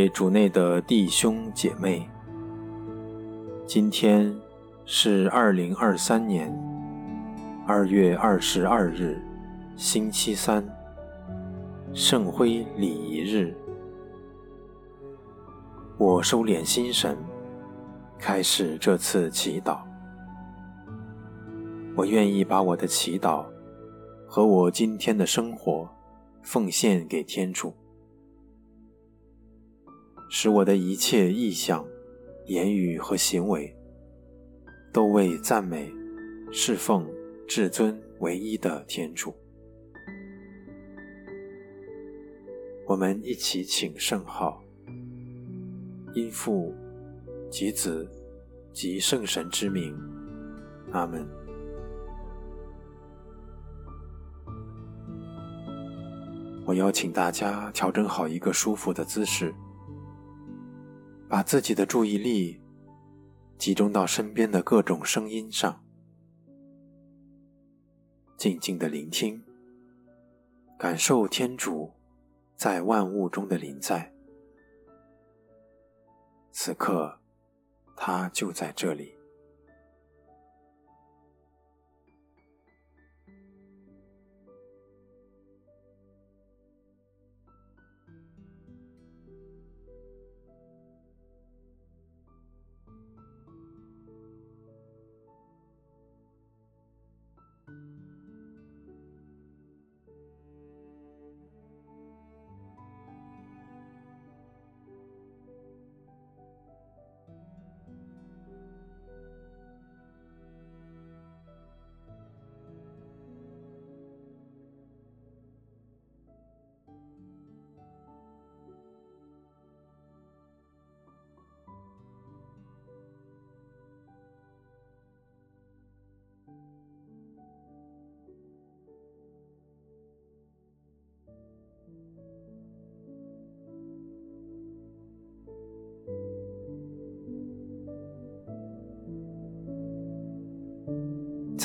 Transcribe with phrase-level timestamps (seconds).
[0.00, 2.08] 位主内的弟兄姐妹，
[3.66, 4.34] 今天
[4.86, 6.50] 是二零二三年
[7.66, 9.22] 二月二十二日，
[9.76, 10.66] 星期三，
[11.92, 13.54] 圣辉礼仪日。
[15.98, 17.14] 我收敛心神，
[18.18, 19.80] 开始这次祈祷。
[21.94, 23.44] 我愿意把我的祈祷
[24.26, 25.86] 和我今天的生活
[26.40, 27.74] 奉献给天主。
[30.32, 31.84] 使我的一切意向、
[32.46, 33.76] 言语和行为，
[34.92, 35.92] 都为赞美、
[36.52, 37.04] 侍奉
[37.48, 39.34] 至尊唯一的天主。
[42.86, 44.62] 我们一起请圣号，
[46.14, 46.72] 因父
[47.50, 48.08] 及子
[48.72, 49.92] 及圣神之名，
[50.92, 51.28] 阿门。
[56.64, 59.52] 我邀请大家调整好一个舒服的姿势。
[61.30, 62.60] 把自己的注意力
[63.56, 65.80] 集中到身边的各种声音上，
[68.36, 69.40] 静静的聆听，
[70.76, 71.92] 感受天主
[72.56, 74.12] 在万物中的临在。
[76.50, 77.20] 此刻，
[77.96, 79.19] 他就在这里。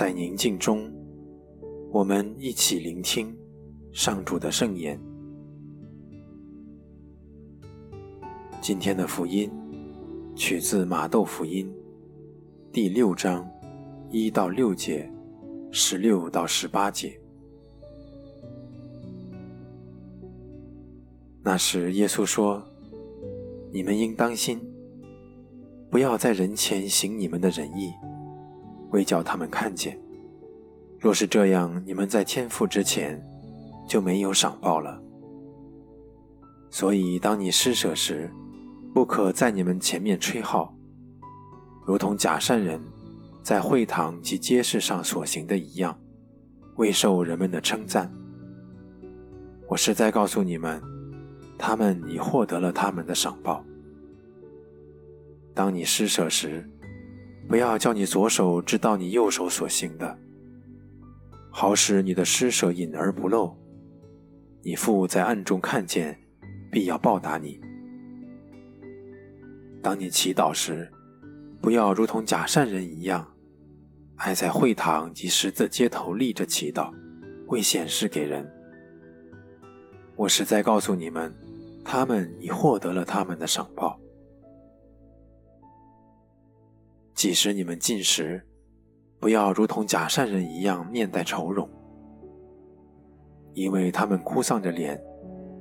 [0.05, 0.87] 在宁静中，
[1.89, 3.35] 我们一起聆听
[3.91, 5.01] 上主的圣言。
[8.61, 9.49] 今天的福音
[10.35, 11.73] 取自马窦福音
[12.71, 13.49] 第六章
[14.11, 15.11] 一到六节，
[15.71, 17.19] 十六到十八节。
[21.41, 22.63] 那时，耶稣说
[23.73, 24.61] ：“你们应当心，
[25.89, 27.91] 不要在人前行你们的仁义。”
[28.95, 29.99] 为叫他们看见，
[30.97, 33.21] 若是这样，你们在天父之前
[33.85, 34.97] 就没有赏报了。
[36.69, 38.31] 所以，当你施舍时，
[38.93, 40.73] 不可在你们前面吹号，
[41.85, 42.81] 如同假善人
[43.43, 45.99] 在会堂及街市上所行的一样，
[46.77, 48.09] 未受人们的称赞。
[49.67, 50.81] 我实在告诉你们，
[51.57, 53.61] 他们已获得了他们的赏报。
[55.53, 56.65] 当你施舍时，
[57.47, 60.17] 不要叫你左手知道你右手所行的，
[61.51, 63.55] 好使你的施舍隐而不露。
[64.63, 66.19] 你父在暗中看见，
[66.71, 67.61] 必要报答你。
[69.81, 70.91] 当你祈祷时，
[71.61, 73.31] 不要如同假善人一样，
[74.15, 76.91] 爱在会堂及十字街头立着祈祷，
[77.47, 78.51] 为显示给人。
[80.15, 81.31] 我实在告诉你们，
[81.83, 83.99] 他们已获得了他们的赏报。
[87.15, 88.45] 即使你们进食，
[89.21, 91.67] 不要如同假善人一样面带愁容，
[93.53, 95.01] 因为他们哭丧着脸，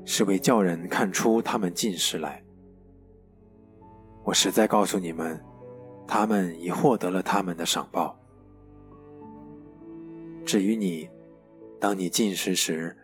[0.05, 2.43] 是为叫人看出他们进食来。
[4.25, 5.41] 我实在告诉你们，
[6.09, 8.19] 他们已获得了他们的赏报。
[10.45, 11.09] 至于你，
[11.79, 12.97] 当你进食时，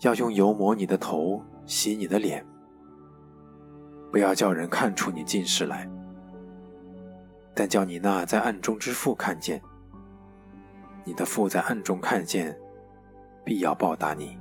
[0.00, 2.44] 要用油抹你的头，洗你的脸，
[4.10, 5.88] 不要叫人看出你进食来。
[7.58, 9.62] 但叫你那在暗中之父看见，
[11.04, 12.54] 你的父在暗中看见，
[13.42, 14.36] 必要报答你。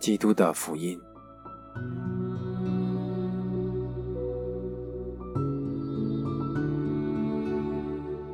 [0.00, 1.00] 基督的福音。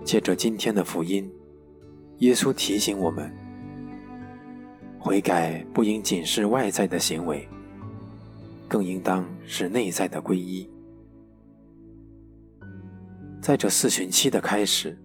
[0.03, 1.31] 借着今天的福音，
[2.21, 3.31] 耶稣提醒我们：
[4.99, 7.47] 悔改不应仅是外在的行为，
[8.67, 10.71] 更应当是内在的皈依。
[13.45, 14.99] 在这四旬期的开始，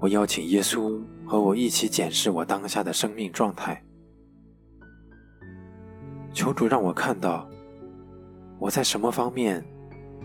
[0.00, 3.84] 我邀请耶稣和我一起检视我当下的生命状态。
[6.32, 7.46] 求主让我看到，
[8.58, 9.62] 我在什么方面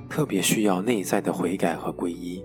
[0.10, 2.42] 特别需要内在的悔改和皈依。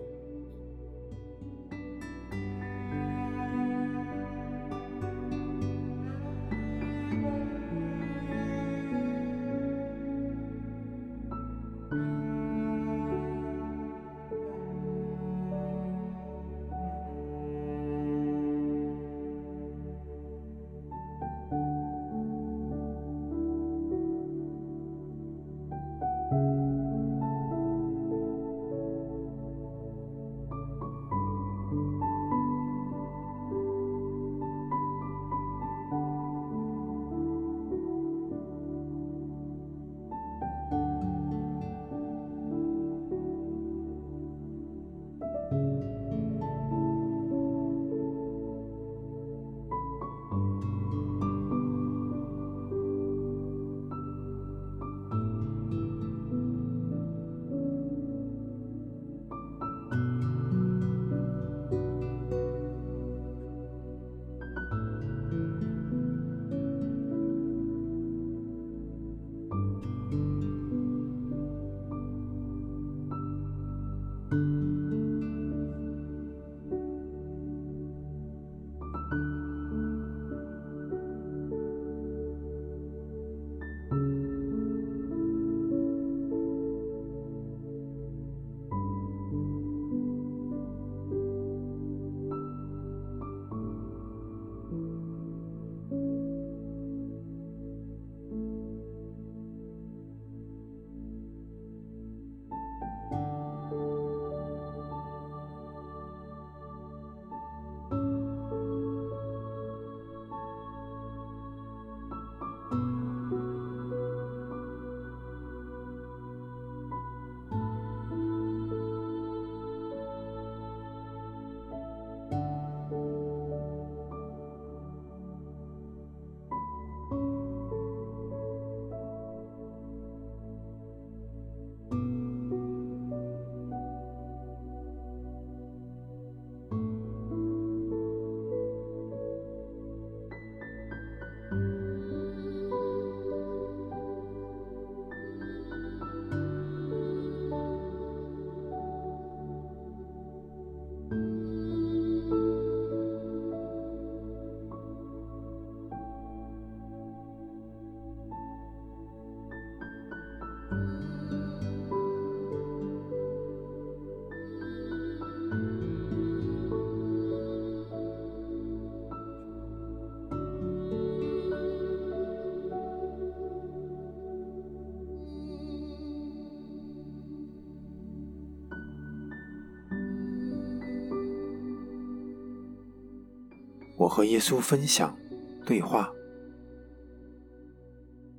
[183.97, 185.17] 我和耶稣分享、
[185.65, 186.11] 对话，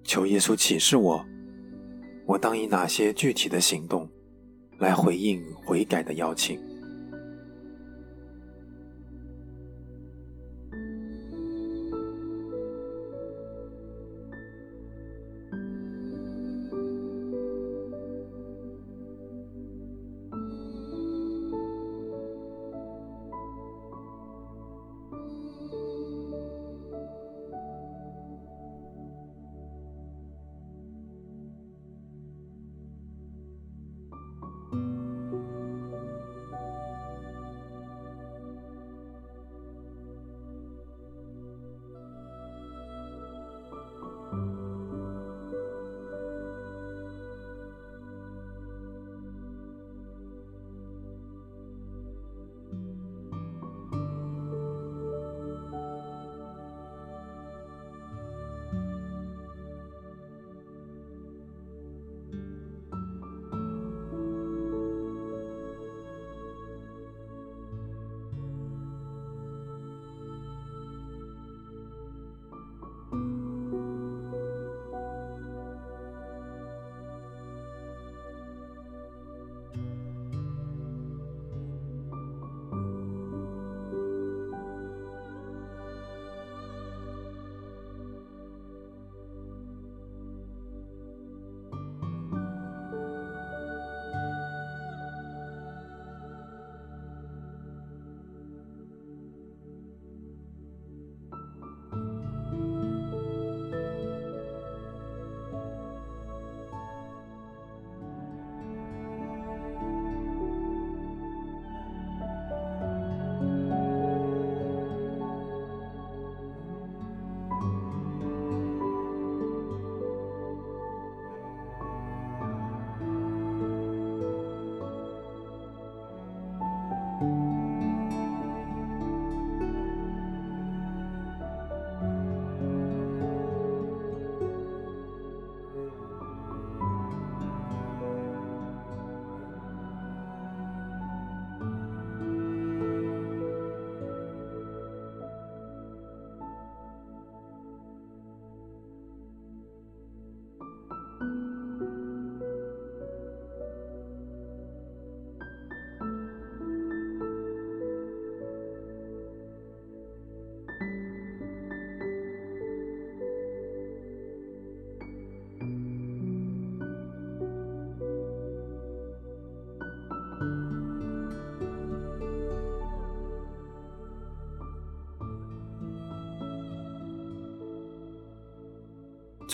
[0.04, 1.26] 求耶稣启示我，
[2.26, 4.10] 我当以哪些具体的行动
[4.80, 6.60] 来回应悔改的邀请。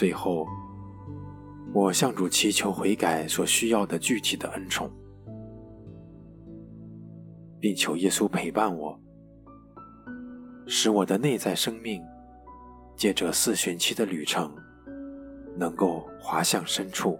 [0.02, 0.48] 最后，
[1.76, 4.90] 我向主祈求悔改所需要的具体的恩宠，
[7.60, 9.00] 并求耶稣陪伴我，
[10.66, 12.04] 使我的内在生命
[12.96, 14.52] 借着四旬期的旅程，
[15.56, 17.20] 能够滑向深处。